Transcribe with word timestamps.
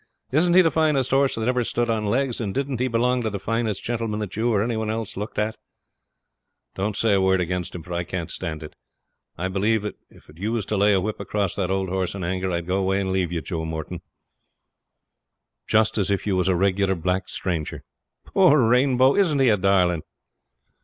'Isn't 0.31 0.55
he 0.55 0.63
the 0.63 0.71
finest 0.71 1.11
horse 1.11 1.35
that 1.35 1.47
ever 1.47 1.63
stood 1.63 1.87
on 1.87 2.07
legs, 2.07 2.41
and 2.41 2.55
didn't 2.55 2.79
he 2.79 2.87
belong 2.87 3.21
to 3.21 3.29
the 3.29 3.37
finest 3.39 3.83
gentleman 3.83 4.19
that 4.19 4.35
you 4.35 4.51
or 4.51 4.63
any 4.63 4.75
one 4.75 4.89
else 4.89 5.15
looked 5.15 5.37
at? 5.37 5.57
Don't 6.73 6.97
say 6.97 7.13
a 7.13 7.21
word 7.21 7.39
against 7.39 7.75
him, 7.75 7.83
for 7.83 7.93
I 7.93 8.03
can't 8.03 8.31
stand 8.31 8.63
it. 8.63 8.75
I 9.37 9.47
believe 9.47 9.85
if 9.85 10.27
you 10.35 10.53
was 10.53 10.65
to 10.65 10.77
lay 10.77 10.93
a 10.93 10.99
whip 10.99 11.19
across 11.19 11.53
that 11.55 11.69
old 11.69 11.89
horse 11.89 12.15
in 12.15 12.23
anger 12.23 12.49
I'd 12.51 12.65
go 12.65 12.79
away 12.79 12.99
and 12.99 13.11
leave 13.11 13.31
you, 13.31 13.41
Joe 13.41 13.63
Moreton, 13.63 14.01
just 15.67 15.99
as 15.99 16.09
if 16.09 16.25
you 16.25 16.35
was 16.35 16.47
a 16.47 16.55
regular 16.55 16.95
black 16.95 17.29
stranger. 17.29 17.83
Poor 18.25 18.67
Rainbow! 18.67 19.15
Isn't 19.15 19.37
he 19.37 19.49
a 19.49 19.57
darling?' 19.57 20.01